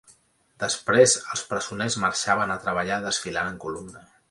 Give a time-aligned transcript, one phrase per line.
[0.63, 4.07] Després els presoners marxaven a treballar desfilant en columna.